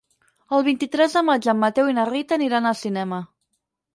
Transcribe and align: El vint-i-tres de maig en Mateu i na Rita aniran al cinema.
El 0.59 0.63
vint-i-tres 0.67 1.17
de 1.17 1.21
maig 1.27 1.49
en 1.53 1.59
Mateu 1.65 1.91
i 1.91 1.95
na 1.99 2.07
Rita 2.11 2.39
aniran 2.39 2.69
al 2.71 2.79
cinema. 2.83 3.23